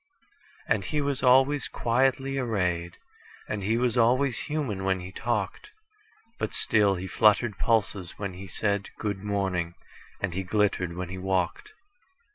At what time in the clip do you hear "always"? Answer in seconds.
1.21-1.67, 3.99-4.35